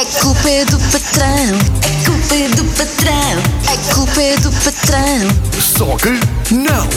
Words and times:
A 0.00 0.04
culpa 0.18 0.48
é 0.48 0.64
do 0.64 0.78
patrão, 0.78 1.28
a 1.84 2.06
culpa 2.06 2.34
é 2.34 2.48
do 2.56 2.64
patrão, 2.64 3.42
a 3.70 3.94
culpa 3.94 4.22
é 4.22 4.36
do 4.38 4.50
patrão, 4.50 5.28
Só 5.60 5.94
que 5.98 6.54
não! 6.54 6.88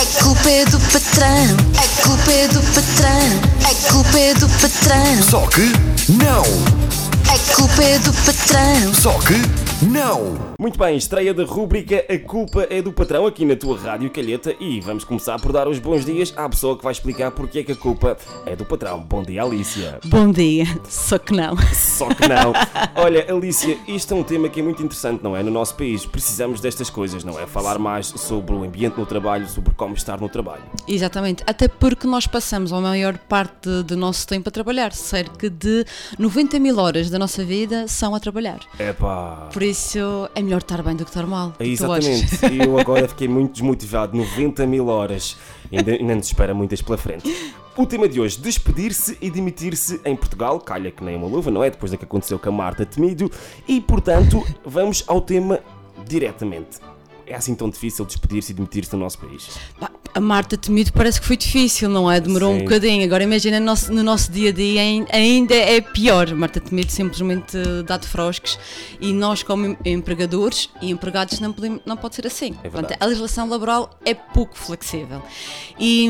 a 0.00 0.22
culpa 0.22 0.48
é 0.48 0.64
do 0.66 0.78
patrão, 0.78 1.56
a 1.76 2.02
culpa 2.06 2.30
é 2.30 2.46
do 2.46 2.60
patrão, 2.72 3.40
a 3.68 3.92
culpa 3.92 4.16
é 4.20 4.34
do 4.34 4.48
patrão, 4.48 5.22
Só 5.28 5.40
que 5.48 5.72
não! 6.08 6.44
a 7.34 7.54
culpa 7.56 7.82
é 7.82 7.98
do 7.98 8.12
patrão. 8.12 8.94
Só 8.94 9.12
que 9.18 9.63
não! 9.86 10.54
Muito 10.58 10.78
bem, 10.78 10.96
estreia 10.96 11.34
da 11.34 11.44
rúbrica 11.44 12.04
A 12.08 12.18
Culpa 12.18 12.66
é 12.70 12.80
do 12.80 12.92
Patrão 12.92 13.26
aqui 13.26 13.44
na 13.44 13.56
tua 13.56 13.78
Rádio 13.78 14.08
Calheta 14.10 14.54
e 14.58 14.80
vamos 14.80 15.04
começar 15.04 15.38
por 15.40 15.52
dar 15.52 15.68
os 15.68 15.78
bons 15.78 16.04
dias 16.04 16.32
à 16.36 16.48
pessoa 16.48 16.76
que 16.76 16.84
vai 16.84 16.92
explicar 16.92 17.30
porque 17.32 17.58
é 17.58 17.64
que 17.64 17.72
a 17.72 17.76
culpa 17.76 18.16
é 18.46 18.54
do 18.56 18.64
patrão. 18.64 19.00
Bom 19.00 19.22
dia, 19.22 19.42
Alicia. 19.42 19.98
Bom 20.04 20.30
dia, 20.30 20.64
só 20.88 21.18
que 21.18 21.32
não. 21.32 21.56
Só 21.74 22.08
que 22.08 22.26
não. 22.26 22.52
Olha, 22.96 23.26
Alicia, 23.32 23.76
isto 23.86 24.14
é 24.14 24.16
um 24.16 24.22
tema 24.22 24.48
que 24.48 24.60
é 24.60 24.62
muito 24.62 24.82
interessante, 24.82 25.22
não 25.22 25.36
é? 25.36 25.42
No 25.42 25.50
nosso 25.50 25.74
país 25.74 26.06
precisamos 26.06 26.60
destas 26.60 26.88
coisas, 26.88 27.24
não 27.24 27.38
é? 27.38 27.46
Falar 27.46 27.78
mais 27.78 28.06
sobre 28.06 28.54
o 28.54 28.64
ambiente 28.64 28.98
no 28.98 29.04
trabalho, 29.04 29.48
sobre 29.48 29.74
como 29.74 29.94
estar 29.94 30.20
no 30.20 30.28
trabalho. 30.28 30.62
Exatamente, 30.88 31.42
até 31.46 31.68
porque 31.68 32.06
nós 32.06 32.26
passamos 32.26 32.72
a 32.72 32.80
maior 32.80 33.18
parte 33.18 33.82
do 33.82 33.96
nosso 33.96 34.26
tempo 34.26 34.48
a 34.48 34.52
trabalhar. 34.52 34.92
Cerca 34.92 35.50
de 35.50 35.84
90 36.18 36.58
mil 36.58 36.78
horas 36.78 37.10
da 37.10 37.18
nossa 37.18 37.44
vida 37.44 37.86
são 37.88 38.14
a 38.14 38.20
trabalhar. 38.20 38.60
Epá. 38.78 39.48
Por 39.52 39.62
isso 39.62 39.73
é 40.34 40.42
melhor 40.42 40.58
estar 40.58 40.82
bem 40.82 40.94
do 40.94 41.04
que 41.04 41.10
estar 41.10 41.26
mal. 41.26 41.52
É 41.58 41.66
exatamente. 41.66 42.38
Eu 42.64 42.78
agora 42.78 43.08
fiquei 43.08 43.28
muito 43.28 43.52
desmotivado. 43.52 44.16
90 44.16 44.66
mil 44.66 44.86
horas. 44.88 45.36
Ainda, 45.72 45.92
ainda 45.92 46.14
nos 46.14 46.26
espera 46.26 46.54
muitas 46.54 46.80
pela 46.80 46.96
frente. 46.96 47.34
O 47.76 47.86
tema 47.86 48.08
de 48.08 48.20
hoje: 48.20 48.38
despedir-se 48.38 49.18
e 49.20 49.30
demitir-se 49.30 50.00
em 50.04 50.14
Portugal. 50.14 50.60
Calha 50.60 50.90
que 50.90 51.02
nem 51.02 51.16
uma 51.16 51.26
luva, 51.26 51.50
não 51.50 51.62
é? 51.62 51.70
Depois 51.70 51.90
do 51.90 51.98
que 51.98 52.04
aconteceu 52.04 52.38
com 52.38 52.48
a 52.48 52.52
Marta 52.52 52.86
Temido. 52.86 53.30
E 53.66 53.80
portanto, 53.80 54.46
vamos 54.64 55.02
ao 55.06 55.20
tema 55.20 55.60
diretamente. 56.06 56.78
É 57.26 57.34
assim 57.34 57.54
tão 57.54 57.68
difícil 57.70 58.04
despedir-se 58.04 58.52
e 58.52 58.54
demitir-se 58.54 58.92
no 58.94 59.00
nosso 59.00 59.18
país? 59.18 59.58
Pá, 59.80 59.90
A 60.14 60.20
Marta 60.20 60.56
Temido 60.56 60.92
parece 60.92 61.20
que 61.20 61.26
foi 61.26 61.36
difícil, 61.36 61.88
não 61.88 62.08
é? 62.08 62.20
Demorou 62.20 62.52
um 62.52 62.58
Sim. 62.58 62.64
bocadinho. 62.64 63.04
Agora 63.04 63.24
imagina 63.24 63.58
no 63.58 63.66
nosso, 63.66 63.92
no 63.92 64.00
nosso 64.00 64.30
dia 64.30 64.50
a 64.50 64.52
dia 64.52 64.80
ain- 64.80 65.06
ainda 65.10 65.54
é 65.56 65.80
pior. 65.80 66.32
Marta 66.34 66.60
Temido 66.60 66.92
simplesmente 66.92 67.56
dá 67.84 67.96
de 67.96 68.06
frosques 68.06 68.56
e 69.00 69.12
nós, 69.12 69.42
como 69.42 69.66
em- 69.66 69.76
empregadores 69.84 70.70
e 70.80 70.90
empregados, 70.92 71.40
não, 71.40 71.52
podemos, 71.52 71.80
não 71.84 71.96
pode 71.96 72.14
ser 72.14 72.28
assim. 72.28 72.54
É 72.62 72.68
Portanto, 72.68 72.96
a 73.00 73.04
legislação 73.06 73.48
laboral 73.48 73.90
é 74.04 74.14
pouco 74.14 74.56
flexível. 74.56 75.20
E, 75.80 76.08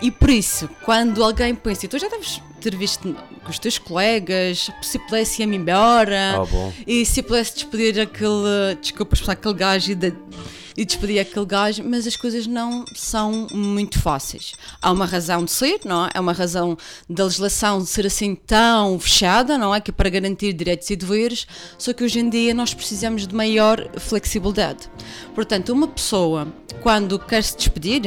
e 0.00 0.12
por 0.12 0.30
isso, 0.30 0.68
quando 0.84 1.24
alguém 1.24 1.52
pensa, 1.52 1.84
e 1.86 1.88
tu 1.88 1.98
já 1.98 2.08
deves 2.08 2.40
ter 2.60 2.76
visto 2.76 3.12
com 3.42 3.50
os 3.50 3.58
teus 3.58 3.76
colegas, 3.76 4.70
se 4.82 5.00
pudesse 5.00 5.42
ir-me 5.42 5.56
embora, 5.56 6.44
bom. 6.48 6.72
e 6.86 7.04
se 7.04 7.20
pudesse 7.20 7.54
despedir 7.54 7.98
aquele, 8.00 8.76
desculpas, 8.80 9.20
por 9.20 9.32
aquele 9.32 9.54
gajo 9.54 9.90
e, 9.90 9.94
de- 9.96 10.14
e 10.76 10.84
despedir 10.84 11.20
aquele 11.20 11.46
gajo, 11.46 11.82
mas 11.84 12.06
as 12.06 12.16
coisas 12.16 12.46
não 12.46 12.84
são 12.94 13.46
muito 13.52 13.98
fáceis. 13.98 14.54
Há 14.80 14.90
uma 14.90 15.06
razão 15.06 15.44
de 15.44 15.50
ser, 15.50 15.80
não 15.84 16.06
é? 16.06 16.10
É 16.14 16.20
uma 16.20 16.32
razão 16.32 16.76
da 17.08 17.24
legislação 17.24 17.84
ser 17.84 18.06
assim 18.06 18.34
tão 18.34 18.98
fechada, 18.98 19.58
não 19.58 19.74
é? 19.74 19.80
Que 19.80 19.90
é 19.90 19.94
para 19.94 20.08
garantir 20.08 20.52
direitos 20.52 20.88
e 20.90 20.96
deveres, 20.96 21.46
só 21.78 21.92
que 21.92 22.04
hoje 22.04 22.20
em 22.20 22.28
dia 22.28 22.54
nós 22.54 22.74
precisamos 22.74 23.26
de 23.26 23.34
maior 23.34 23.88
flexibilidade. 23.98 24.88
Portanto, 25.34 25.72
uma 25.72 25.88
pessoa, 25.88 26.48
quando 26.82 27.18
quer 27.18 27.42
se 27.42 27.56
despedir, 27.56 28.02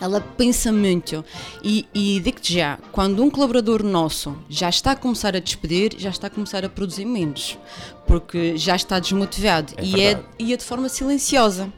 ela 0.00 0.20
pensa 0.20 0.72
muito. 0.72 1.24
E, 1.62 1.86
e 1.94 2.20
digo-te 2.20 2.54
já, 2.54 2.78
quando 2.92 3.22
um 3.22 3.30
colaborador 3.30 3.82
nosso 3.82 4.36
já 4.48 4.68
está 4.68 4.92
a 4.92 4.96
começar 4.96 5.36
a 5.36 5.38
despedir, 5.38 5.94
já 5.98 6.10
está 6.10 6.26
a 6.26 6.30
começar 6.30 6.64
a 6.64 6.68
produzir 6.68 7.04
menos, 7.04 7.58
porque 8.06 8.56
já 8.56 8.76
está 8.76 8.98
desmotivado. 8.98 9.72
É 9.76 9.84
e, 9.84 10.00
é, 10.02 10.24
e 10.38 10.52
é 10.52 10.56
de 10.56 10.64
forma 10.64 10.88
silenciosa. 10.88 11.72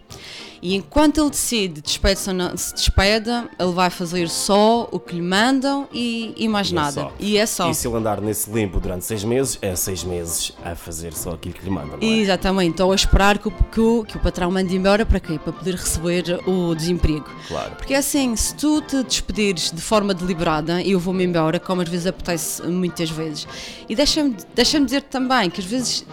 E 0.66 0.74
enquanto 0.74 1.20
ele 1.20 1.30
decide 1.30 1.80
despede-se 1.80 2.28
ou 2.28 2.34
não 2.34 2.56
se 2.56 2.74
despede, 2.74 3.30
ele 3.30 3.72
vai 3.72 3.88
fazer 3.88 4.28
só 4.28 4.88
o 4.90 4.98
que 4.98 5.14
lhe 5.14 5.22
mandam 5.22 5.86
e, 5.92 6.34
e 6.36 6.48
mais 6.48 6.70
E 6.70 6.72
é 6.72 6.74
nada. 6.74 6.92
só. 7.02 7.12
E 7.20 7.38
é 7.38 7.46
só. 7.46 7.70
E 7.70 7.74
se 7.74 7.86
ele 7.86 7.96
andar 7.96 8.20
nesse 8.20 8.50
limbo 8.50 8.80
durante 8.80 9.04
seis 9.04 9.22
meses, 9.22 9.60
é 9.62 9.76
seis 9.76 10.02
meses 10.02 10.50
a 10.64 10.74
fazer 10.74 11.12
só 11.12 11.30
aquilo 11.34 11.54
que 11.54 11.64
lhe 11.64 11.70
mandam, 11.70 11.98
é? 12.00 12.04
Exatamente, 12.04 12.82
ou 12.82 12.90
a 12.90 12.96
esperar 12.96 13.38
que 13.38 13.46
o, 13.46 13.52
que, 13.52 13.80
o, 13.80 14.04
que 14.04 14.16
o 14.16 14.20
patrão 14.20 14.50
mande 14.50 14.74
embora 14.74 15.06
para 15.06 15.20
quê? 15.20 15.38
Para 15.38 15.52
poder 15.52 15.76
receber 15.76 16.40
o 16.48 16.74
desemprego. 16.74 17.26
Claro. 17.46 17.76
Porque 17.76 17.94
é 17.94 17.98
assim, 17.98 18.34
se 18.34 18.52
tu 18.56 18.80
te 18.82 19.04
despedires 19.04 19.70
de 19.70 19.80
forma 19.80 20.12
deliberada, 20.12 20.82
eu 20.82 20.98
vou-me 20.98 21.22
embora, 21.22 21.60
como 21.60 21.80
às 21.80 21.88
vezes 21.88 22.08
apetece 22.08 22.60
muitas 22.64 23.08
vezes, 23.08 23.46
e 23.88 23.94
deixa-me 23.94 24.34
deixa 24.52 24.80
dizer 24.80 25.02
também 25.02 25.48
que 25.48 25.60
às 25.60 25.66
vezes 25.66 26.04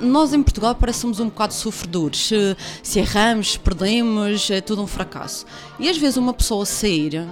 nós 0.00 0.32
em 0.32 0.42
Portugal 0.42 0.74
parecemos 0.74 1.20
um 1.20 1.26
bocado 1.26 1.54
sofredores. 1.54 2.30
Se, 2.82 2.98
erramos, 2.98 3.56
perdemos, 3.56 4.50
é 4.50 4.60
tudo 4.60 4.82
um 4.82 4.86
fracasso. 4.86 5.46
E 5.78 5.88
às 5.88 5.96
vezes 5.96 6.16
uma 6.16 6.32
pessoa 6.32 6.64
sair 6.66 7.26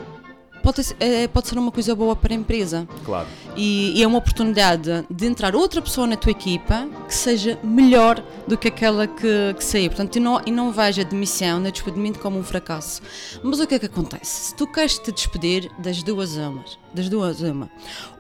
pode, 0.63 0.83
ser- 0.85 0.97
é, 1.01 1.27
pode 1.29 1.49
ser 1.49 1.59
uma 1.59 1.71
coisa 1.73 1.95
boa 1.95 2.15
para 2.15 2.35
a 2.35 2.37
empresa 2.37 2.87
Claro. 3.05 3.27
e, 3.57 3.93
e 3.99 4.03
é 4.03 4.07
uma 4.07 4.19
oportunidade 4.19 5.07
de 5.09 5.27
entrar 5.27 5.55
outra 5.55 5.81
pessoa 5.81 6.07
na 6.07 6.17
tua 6.17 6.33
equipa 6.33 6.87
que 7.07 7.15
seja 7.15 7.59
melhor 7.63 8.23
do 8.47 8.59
que 8.59 8.69
aquela 8.69 9.07
que, 9.07 9.55
que 9.57 9.65
saiu. 9.65 9.89
Portanto, 9.89 10.17
e 10.17 10.21
não, 10.21 10.43
e 10.45 10.51
não 10.51 10.71
veja 10.71 11.03
a 11.03 11.05
demissão, 11.05 11.61
o 11.63 11.71
despedimento 11.73 12.19
como 12.19 12.39
um 12.39 12.43
fracasso. 12.45 13.01
Mas 13.43 13.61
o 13.61 13.67
que 13.67 13.77
é 13.77 13.79
que 13.79 13.87
acontece? 13.87 14.49
Se 14.49 14.55
tu 14.55 14.67
queres 14.67 14.99
te 14.99 15.11
despedir 15.13 15.71
das 15.79 16.03
duas 16.03 16.37
umas, 16.37 16.79
das 16.93 17.09
duas 17.09 17.41
uma, 17.41 17.71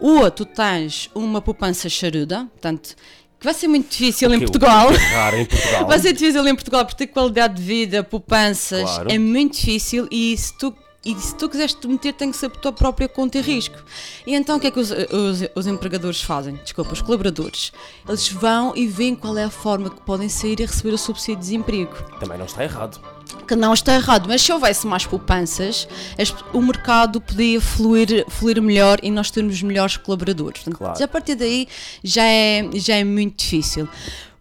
ou 0.01 0.31
tu 0.31 0.45
tens 0.47 1.11
uma 1.15 1.43
poupança 1.43 1.89
charuda, 1.89 2.47
portanto, 2.53 2.95
que 3.39 3.45
vai 3.45 3.55
ser 3.55 3.69
muito 3.69 3.89
difícil 3.91 4.33
em 4.35 4.39
Portugal. 4.41 4.89
em 4.93 5.45
Portugal. 5.47 5.87
Vai 5.89 5.99
ser 6.01 6.13
difícil 6.13 6.47
em 6.47 6.55
Portugal 6.55 6.85
porque 6.85 7.07
ter 7.07 7.13
qualidade 7.13 7.55
de 7.55 7.63
vida, 7.63 8.03
poupanças, 8.03 8.83
Claro. 8.83 9.13
é 9.13 9.19
muito 9.19 9.57
difícil 9.57 10.09
e 10.11 10.37
se 10.37 10.57
tu. 10.59 10.75
E 11.05 11.15
se 11.15 11.35
tu 11.37 11.49
quiseres 11.49 11.73
te 11.75 11.87
meter, 11.87 12.13
tem 12.13 12.31
que 12.31 12.37
ser 12.37 12.49
por 12.49 12.59
tua 12.61 12.73
própria 12.73 13.09
conta 13.09 13.39
e 13.39 13.41
risco. 13.41 13.77
E 14.27 14.35
então 14.35 14.57
o 14.57 14.61
que 14.61 14.67
é 14.67 14.71
que 14.71 14.81
os, 14.81 14.91
os, 14.91 15.43
os 15.55 15.67
empregadores 15.67 16.21
fazem? 16.21 16.57
Desculpa, 16.57 16.93
os 16.93 17.01
colaboradores. 17.01 17.73
Eles 18.07 18.29
vão 18.29 18.73
e 18.77 18.87
veem 18.87 19.15
qual 19.15 19.39
é 19.39 19.45
a 19.45 19.51
forma 19.51 19.89
que 19.91 20.01
podem 20.03 20.29
sair 20.29 20.59
e 20.61 20.67
receber 20.67 20.93
o 20.93 20.99
subsídio 20.99 21.37
de 21.37 21.41
desemprego. 21.43 21.95
Também 22.19 22.37
não 22.37 22.47
está 22.47 22.65
errado. 22.65 23.01
Que 23.47 23.55
não 23.55 23.73
está 23.73 23.95
errado, 23.95 24.27
mas 24.29 24.43
se 24.43 24.53
houvesse 24.53 24.87
mais 24.87 25.07
poupanças, 25.07 25.87
as- 26.19 26.35
o 26.53 26.61
mercado 26.61 27.21
podia 27.21 27.61
fluir, 27.61 28.27
fluir 28.29 28.61
melhor 28.61 28.99
e 29.03 29.11
nós 29.11 29.31
termos 29.31 29.63
melhores 29.63 29.97
colaboradores. 29.97 30.63
Portanto, 30.63 30.79
Claro. 30.79 30.99
já 30.99 31.05
a 31.05 31.09
partir 31.09 31.37
daí 31.37 31.69
já 32.03 32.25
é, 32.25 32.69
já 32.75 32.97
é 32.97 33.05
muito 33.05 33.37
difícil. 33.39 33.89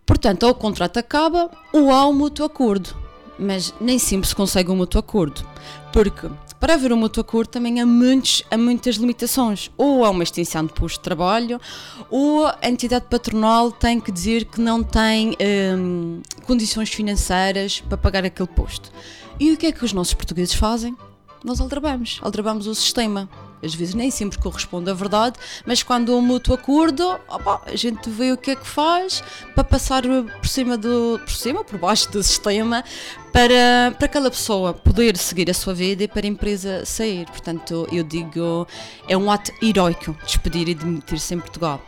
Portanto, 0.05 0.43
ou 0.43 0.49
o 0.51 0.55
contrato 0.55 0.97
acaba 0.97 1.51
ou 1.71 1.91
há 1.91 2.07
um 2.07 2.13
mútuo 2.13 2.45
acordo. 2.45 2.95
Mas 3.39 3.73
nem 3.79 3.99
sempre 3.99 4.27
se 4.27 4.35
consegue 4.35 4.71
um 4.71 4.75
mútuo 4.75 4.99
acordo. 4.99 5.45
Porque 5.93 6.27
para 6.59 6.73
haver 6.73 6.91
um 6.91 6.97
mútuo 6.97 7.21
acordo 7.21 7.49
também 7.49 7.79
há, 7.79 7.85
muitos, 7.85 8.43
há 8.49 8.57
muitas 8.57 8.95
limitações. 8.95 9.69
Ou 9.77 10.03
há 10.03 10.09
uma 10.09 10.23
extinção 10.23 10.65
de 10.65 10.73
posto 10.73 10.97
de 10.97 11.03
trabalho, 11.03 11.61
ou 12.09 12.47
a 12.47 12.67
entidade 12.67 13.05
patronal 13.09 13.71
tem 13.71 13.99
que 13.99 14.11
dizer 14.11 14.45
que 14.45 14.59
não 14.59 14.83
tem 14.83 15.35
hum, 15.77 16.21
condições 16.45 16.89
financeiras 16.89 17.81
para 17.81 17.97
pagar 17.97 18.25
aquele 18.25 18.49
posto. 18.49 18.91
E 19.39 19.51
o 19.51 19.57
que 19.57 19.67
é 19.67 19.71
que 19.71 19.85
os 19.85 19.93
nossos 19.93 20.15
portugueses 20.15 20.55
fazem? 20.55 20.97
Nós 21.43 21.61
aldrabamos, 21.61 22.19
aldrabamos 22.23 22.65
o 22.65 22.73
sistema. 22.73 23.29
Às 23.61 23.73
vezes 23.73 23.93
nem 23.93 24.11
sempre 24.11 24.37
corresponde 24.37 24.89
à 24.89 24.93
verdade, 24.93 25.37
mas 25.65 25.81
quando 25.83 26.13
há 26.13 26.15
um 26.15 26.21
mútuo 26.21 26.53
acordo, 26.53 27.03
opa, 27.27 27.61
a 27.65 27.75
gente 27.75 28.09
vê 28.09 28.31
o 28.31 28.37
que 28.37 28.51
é 28.51 28.55
que 28.55 28.67
faz 28.67 29.23
para 29.55 29.63
passar 29.63 30.03
por 30.03 30.47
cima, 30.47 30.77
do, 30.77 31.19
por 31.23 31.33
cima, 31.33 31.63
por 31.63 31.79
baixo 31.79 32.11
do 32.11 32.21
sistema, 32.21 32.83
para, 33.31 33.93
para 33.97 34.05
aquela 34.05 34.29
pessoa 34.29 34.73
poder 34.73 35.17
seguir 35.17 35.49
a 35.49 35.53
sua 35.53 35.73
vida 35.73 36.03
e 36.03 36.07
para 36.07 36.25
a 36.25 36.29
empresa 36.29 36.85
sair. 36.85 37.25
Portanto, 37.27 37.87
eu 37.91 38.03
digo, 38.03 38.67
é 39.07 39.17
um 39.17 39.31
ato 39.31 39.51
heroico 39.61 40.15
despedir 40.23 40.67
e 40.69 40.75
demitir-se 40.75 41.33
em 41.33 41.39
Portugal. 41.39 41.81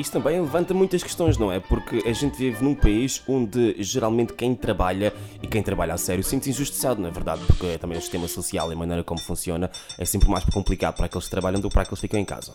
Isso 0.00 0.12
também 0.12 0.40
levanta 0.40 0.72
muitas 0.72 1.02
questões, 1.02 1.36
não 1.36 1.52
é? 1.52 1.60
Porque 1.60 2.02
a 2.08 2.12
gente 2.14 2.34
vive 2.34 2.64
num 2.64 2.74
país 2.74 3.22
onde 3.28 3.76
geralmente 3.80 4.32
quem 4.32 4.54
trabalha 4.54 5.12
e 5.42 5.46
quem 5.46 5.62
trabalha 5.62 5.92
a 5.92 5.98
sério 5.98 6.24
sente-se 6.24 6.48
injustiçado, 6.48 7.02
não 7.02 7.08
é 7.08 7.12
verdade? 7.12 7.42
Porque 7.46 7.76
também 7.76 7.98
o 7.98 8.00
sistema 8.00 8.26
social 8.26 8.70
e 8.70 8.72
a 8.72 8.76
maneira 8.76 9.04
como 9.04 9.20
funciona 9.20 9.70
é 9.98 10.04
sempre 10.06 10.30
mais 10.30 10.42
complicado 10.44 10.96
para 10.96 11.04
aqueles 11.04 11.26
que 11.26 11.30
trabalham 11.30 11.60
do 11.60 11.68
que 11.68 11.74
para 11.74 11.82
aqueles 11.82 12.00
que 12.00 12.06
ficam 12.06 12.18
em 12.18 12.24
casa. 12.24 12.54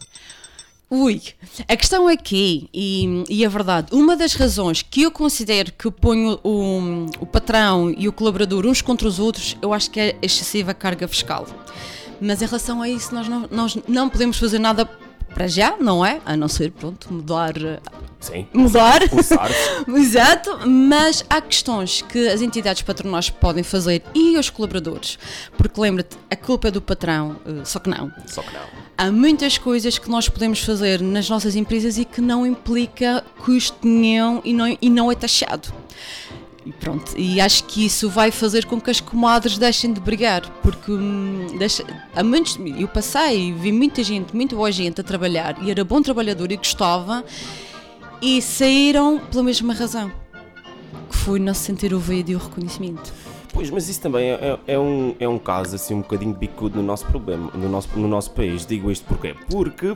Ui, 0.89 1.21
a 1.67 1.75
questão 1.77 2.07
aqui, 2.07 2.67
e, 2.73 3.23
e 3.29 3.45
a 3.45 3.49
verdade, 3.49 3.93
uma 3.93 4.15
das 4.15 4.33
razões 4.33 4.81
que 4.81 5.03
eu 5.03 5.11
considero 5.11 5.71
que 5.71 5.89
ponho 5.91 6.39
o, 6.43 7.05
o 7.19 7.25
patrão 7.27 7.93
e 7.95 8.07
o 8.07 8.13
colaborador 8.13 8.65
uns 8.65 8.81
contra 8.81 9.07
os 9.07 9.19
outros, 9.19 9.55
eu 9.61 9.71
acho 9.71 9.91
que 9.91 9.99
é 9.99 10.15
a 10.19 10.25
excessiva 10.25 10.73
carga 10.73 11.07
fiscal. 11.07 11.45
Mas 12.19 12.41
em 12.41 12.45
relação 12.45 12.81
a 12.81 12.89
isso, 12.89 13.13
nós 13.13 13.27
não, 13.27 13.47
nós 13.51 13.77
não 13.87 14.09
podemos 14.09 14.39
fazer 14.39 14.57
nada 14.57 14.89
para 15.35 15.47
já, 15.47 15.75
não 15.77 16.03
é? 16.03 16.21
A 16.25 16.35
não 16.37 16.47
ser, 16.47 16.71
pronto, 16.71 17.13
mudar. 17.13 17.55
eh, 17.61 17.79
Sim. 18.21 18.47
Mudar. 18.53 19.01
Exato, 19.95 20.59
mas 20.65 21.23
há 21.29 21.41
questões 21.41 22.01
que 22.01 22.27
as 22.29 22.41
entidades 22.41 22.81
patronais 22.81 23.29
podem 23.29 23.61
fazer 23.61 24.01
e 24.15 24.37
os 24.37 24.49
colaboradores, 24.49 25.19
porque 25.57 25.79
lembra-te, 25.79 26.17
a 26.31 26.35
culpa 26.37 26.69
é 26.69 26.71
do 26.71 26.81
patrão, 26.81 27.35
eh, 27.45 27.65
só 27.65 27.79
que 27.79 27.89
não. 27.89 28.11
Só 28.25 28.41
que 28.41 28.53
não. 28.53 28.61
Há 28.97 29.11
muitas 29.11 29.57
coisas 29.57 29.99
que 29.99 30.09
nós 30.09 30.29
podemos 30.29 30.61
fazer 30.61 31.01
nas 31.01 31.29
nossas 31.29 31.53
empresas 31.57 31.97
e 31.97 32.05
que 32.05 32.21
não 32.21 32.47
implica 32.47 33.21
custo 33.43 33.85
nenhum 33.85 34.41
e 34.45 34.53
não, 34.53 34.77
e 34.81 34.89
não 34.89 35.11
é 35.11 35.15
taxado. 35.15 35.67
E 36.65 36.71
pronto, 36.71 37.13
e 37.15 37.39
acho 37.39 37.63
que 37.65 37.85
isso 37.85 38.09
vai 38.09 38.31
fazer 38.31 38.65
com 38.65 38.81
que 38.81 38.89
as 38.89 38.99
comadres 38.99 39.55
deixem 39.55 39.93
de 39.93 39.99
brigar, 39.99 40.49
porque 40.63 40.91
hum, 40.91 41.45
deixa, 41.59 41.85
há 42.15 42.23
muitos, 42.23 42.57
eu 42.57 42.87
passei 42.87 43.49
e 43.49 43.51
vi 43.51 43.71
muita 43.71 44.03
gente, 44.03 44.35
muito 44.35 44.55
boa 44.55 44.71
gente 44.71 44.99
a 44.99 45.03
trabalhar 45.03 45.61
e 45.61 45.69
era 45.69 45.85
bom 45.85 46.01
trabalhador 46.01 46.51
e 46.51 46.57
gostava 46.57 47.23
e 48.19 48.41
saíram 48.41 49.19
pela 49.19 49.43
mesma 49.43 49.75
razão, 49.75 50.11
que 51.07 51.15
foi 51.15 51.37
não 51.37 51.53
se 51.53 51.61
sentir 51.61 51.93
ouvido 51.93 52.31
e 52.31 52.35
o 52.35 52.39
reconhecimento. 52.39 53.13
Pois, 53.53 53.69
mas 53.69 53.87
isso 53.87 54.01
também 54.01 54.31
é, 54.31 54.59
é 54.65 54.79
um, 54.79 55.15
é 55.19 55.27
um 55.29 55.37
caso 55.37 55.75
assim 55.75 55.93
um 55.93 56.01
bocadinho 56.01 56.33
bicudo 56.33 56.77
no 56.77 56.83
nosso 56.83 57.05
problema, 57.05 57.51
no 57.53 57.69
nosso, 57.69 57.87
no 57.95 58.07
nosso 58.07 58.31
país. 58.31 58.65
Digo 58.65 58.91
isto 58.91 59.05
porquê? 59.05 59.35
Porque 59.49 59.95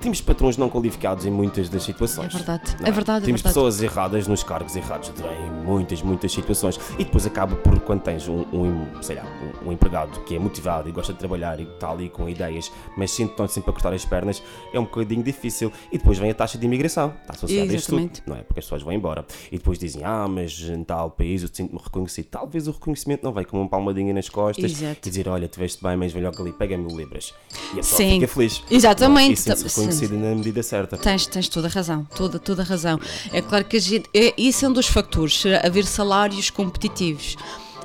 temos 0.00 0.20
patrões 0.20 0.56
não 0.56 0.68
qualificados 0.68 1.26
em 1.26 1.30
muitas 1.30 1.68
das 1.68 1.82
situações. 1.82 2.34
É 2.34 2.38
verdade, 2.38 2.76
não 2.80 2.86
é 2.86 2.90
verdade, 2.90 3.24
é 3.24 3.26
Temos 3.26 3.42
verdade. 3.42 3.54
pessoas 3.54 3.82
erradas 3.82 4.26
nos 4.26 4.42
cargos 4.42 4.74
errados 4.74 5.10
em 5.10 5.50
muitas, 5.64 6.02
muitas 6.02 6.32
situações. 6.32 6.80
E 6.98 7.04
depois 7.04 7.26
acaba 7.26 7.54
por, 7.56 7.78
quando 7.80 8.00
tens 8.00 8.26
um, 8.26 8.40
um, 8.52 9.02
sei 9.02 9.16
lá, 9.16 9.24
um, 9.62 9.68
um 9.68 9.72
empregado 9.72 10.20
que 10.24 10.34
é 10.34 10.38
motivado 10.38 10.88
e 10.88 10.92
gosta 10.92 11.12
de 11.12 11.18
trabalhar 11.18 11.60
e 11.60 11.64
está 11.64 11.90
ali 11.90 12.08
com 12.08 12.28
ideias, 12.28 12.72
mas 12.96 13.10
sente 13.10 13.30
estão 13.32 13.46
sempre 13.46 13.70
a 13.70 13.72
cortar 13.72 13.92
as 13.92 14.04
pernas, 14.04 14.42
é 14.72 14.80
um 14.80 14.84
bocadinho 14.84 15.22
difícil. 15.22 15.70
E 15.92 15.98
depois 15.98 16.18
vem 16.18 16.30
a 16.30 16.34
taxa 16.34 16.56
de 16.56 16.64
imigração, 16.64 17.14
está 17.20 17.34
associada 17.34 17.70
a 17.70 17.74
isto 17.74 17.96
tudo, 17.96 18.10
não 18.26 18.36
é? 18.36 18.42
Porque 18.42 18.60
as 18.60 18.64
pessoas 18.64 18.82
vão 18.82 18.92
embora. 18.92 19.24
E 19.52 19.58
depois 19.58 19.78
dizem, 19.78 20.02
ah, 20.04 20.26
mas 20.26 20.58
em 20.60 20.82
tal 20.82 21.10
país 21.10 21.42
eu 21.42 21.48
sinto-me 21.52 21.80
reconhecido. 21.82 22.26
Talvez 22.26 22.66
o 22.66 22.72
reconhecimento 22.72 23.22
não 23.22 23.32
vai 23.32 23.44
como 23.44 23.62
uma 23.62 23.68
palmadinha 23.68 24.14
nas 24.14 24.28
costas 24.28 24.70
Exato. 24.70 25.06
e 25.06 25.10
dizer, 25.10 25.28
olha, 25.28 25.46
te 25.46 25.58
veste 25.58 25.82
bem, 25.82 25.96
mas 25.96 26.12
vem 26.12 26.22
logo 26.22 26.40
ali, 26.40 26.52
pega 26.52 26.78
mil 26.78 26.96
libras. 26.96 27.34
E 27.50 27.72
a 27.72 27.76
pessoa 27.76 27.98
Sim. 27.98 28.14
fica 28.14 28.28
feliz. 28.28 28.62
Exatamente. 28.70 29.46
Não 29.48 29.89
reconhecida 29.90 30.16
na 30.16 30.34
medida 30.34 30.62
certa. 30.62 30.96
Tens, 30.96 31.26
tens 31.26 31.48
toda 31.48 31.68
a 31.68 31.70
razão, 31.70 32.06
toda, 32.16 32.38
toda 32.38 32.62
a 32.62 32.64
razão. 32.64 32.98
É 33.32 33.42
claro 33.42 33.64
que 33.64 33.76
a 33.76 33.80
gente, 33.80 34.08
é, 34.14 34.32
isso 34.36 34.64
é 34.64 34.68
um 34.68 34.72
dos 34.72 34.86
fatores, 34.86 35.42
haver 35.62 35.84
salários 35.84 36.50
competitivos. 36.50 37.36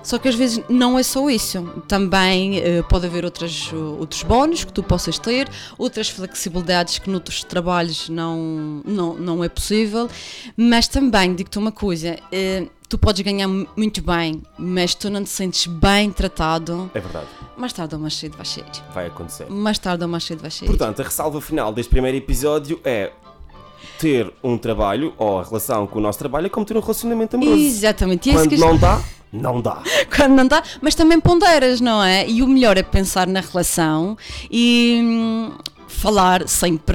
Só 0.06 0.20
que 0.20 0.28
às 0.28 0.36
vezes 0.36 0.62
não 0.70 1.00
é 1.00 1.04
só 1.04 1.28
isso. 1.32 1.64
Também 1.88 2.60
eh, 2.60 2.84
pode 2.84 3.08
haver 3.08 3.26
outras, 3.26 3.72
uh, 3.74 3.98
outros 4.00 4.22
bónus 4.22 4.64
que 4.64 4.72
tu 4.72 4.84
possas 4.84 5.18
ter, 5.18 5.50
outras 5.80 6.10
flexibilidades 6.10 7.00
que 7.00 7.10
noutros 7.10 7.44
trabalhos 7.44 8.08
não, 8.08 8.82
não, 8.86 9.16
não 9.16 9.44
é 9.44 9.50
possível. 9.50 10.08
Mas 10.56 10.88
também, 10.88 11.34
digo-te 11.34 11.58
uma 11.58 11.72
coisa, 11.72 12.18
eh, 12.32 12.68
tu 12.88 13.00
podes 13.00 13.22
ganhar 13.24 13.48
mu- 13.48 13.68
muito 13.76 14.00
bem, 14.04 14.44
mas 14.60 14.94
tu 14.94 15.10
não 15.10 15.24
te 15.24 15.30
sentes 15.32 15.66
bem 15.66 16.12
tratado, 16.12 16.92
É 16.94 17.00
verdade, 17.00 17.26
mais 17.58 17.74
tarde 17.74 17.96
ou 17.96 18.00
mais 18.02 18.14
cedo 18.16 18.38
vais 18.38 18.48
sair. 18.50 18.66
vai 18.94 19.08
acontecer. 19.08 19.50
Mais 19.50 19.80
tarde 19.80 20.04
ou 20.04 20.08
mais 20.10 20.24
cedo 20.24 20.40
vais 20.40 20.54
sair. 20.54 20.68
Portanto, 20.68 21.00
a 21.00 21.04
ressalva 21.04 21.42
final 21.42 21.74
deste 21.74 21.90
primeiro 21.90 22.16
episódio 22.16 22.80
é 22.84 23.12
ter 24.00 24.32
um 24.44 24.58
trabalho 24.58 25.14
ou 25.18 25.40
a 25.40 25.44
relação 25.44 25.88
com 25.88 25.98
o 26.00 26.02
nosso 26.02 26.20
trabalho 26.20 26.46
é 26.48 26.50
como 26.50 26.66
ter 26.66 26.76
um 26.78 26.80
relacionamento 26.82 27.36
amoroso. 27.38 27.58
Exatamente. 27.64 28.30
E 28.30 28.32
é 28.32 28.36
Quando 28.36 28.50
que- 28.50 28.58
não 28.58 28.78
dá, 28.78 29.02
não 29.36 29.62
dá. 29.62 29.82
quando 30.16 30.34
não 30.36 30.48
dá, 30.48 30.64
mas 30.82 30.96
também 30.96 31.20
ponderas, 31.20 31.82
não 31.82 32.04
é? 32.04 32.28
E 32.28 32.42
o 32.42 32.48
melhor 32.48 32.78
é 32.78 32.84
pensar 32.84 33.28
na 33.28 33.42
relação 33.42 34.18
e 34.50 35.00
hum, 35.04 35.52
falar 35.96 36.48
sempre 36.48 36.86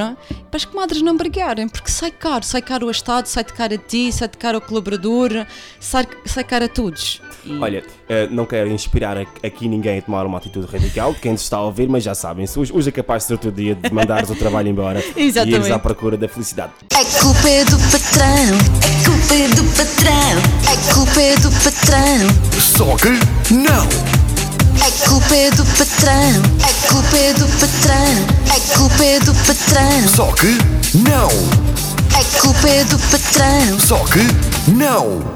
para 0.51 0.57
as 0.57 0.65
comadres 0.65 1.01
não 1.03 1.17
brigarem, 1.17 1.69
porque 1.69 1.91
sai 1.91 2.11
caro, 2.11 2.45
sai 2.45 2.61
caro 2.63 2.87
ao 2.87 2.91
Estado, 2.91 3.27
sai 3.27 3.45
de 3.45 3.53
caro 3.53 3.75
a 3.75 3.79
ti, 3.79 4.13
sai 4.13 4.29
de 4.29 4.37
caro 4.37 4.57
ao 4.57 4.61
colaborador, 4.61 5.47
sai, 5.79 6.07
sai 6.25 6.45
caro 6.45 6.65
a 6.65 6.69
todos. 6.69 7.21
E- 7.45 7.57
Olha, 7.59 7.83
eh, 8.09 8.29
não 8.31 8.45
quero 8.47 8.71
inspirar 8.71 9.17
aqui 9.19 9.69
ninguém 9.69 9.99
a 9.99 10.03
tomar 10.03 10.27
uma 10.27 10.39
atitude 10.39 10.67
radical, 10.71 11.15
quem 11.15 11.33
nos 11.33 11.43
está 11.43 11.57
a 11.57 11.63
ouvir, 11.63 11.89
mas 11.89 12.03
já 12.05 12.15
sabem, 12.15 12.47
se 12.47 12.59
hoje, 12.59 12.73
hoje 12.73 12.89
é 12.89 12.93
capaz 12.93 13.23
de 13.23 13.29
ser 13.29 13.35
o 13.35 13.39
teu 13.39 13.51
dia 13.53 13.75
de 13.75 13.93
mandares 13.93 14.29
o 14.31 14.35
trabalho 14.35 14.69
embora 14.69 15.03
e 15.17 15.23
ires 15.29 15.71
à 15.71 15.79
procura 15.79 16.17
da 16.17 16.29
felicidade. 16.29 16.73
É 16.93 17.05
culpa 17.21 17.49
é 17.49 17.65
do 17.65 17.79
patrão, 17.79 18.57
é 18.83 19.05
culpa 19.05 19.35
é 19.35 19.49
do 19.49 19.65
patrão, 19.77 20.73
é 20.73 20.95
culpa 20.95 21.21
é 21.21 21.37
do 21.37 21.51
patrão, 21.65 22.61
Só 22.61 22.97
que 22.97 23.55
não. 23.55 24.30
É 24.87 24.91
culpa 25.09 25.37
é 25.37 25.51
do 25.51 25.65
patrão, 25.65 26.43
é 26.69 26.89
culpa 26.89 27.17
é 27.17 27.33
do 27.35 27.47
patrão, 27.59 28.55
é 28.55 28.77
culpa 28.77 29.05
é 29.05 29.21
do 29.21 29.35
patrão, 29.35 30.09
Só 30.15 30.33
que 30.33 30.59
não. 30.95 31.29
é 32.19 32.41
culpa 32.41 32.69
é 32.69 32.85
do 32.85 32.99
patrão. 32.99 33.81
Só 33.81 33.99
que 34.05 34.71
não. 34.71 35.31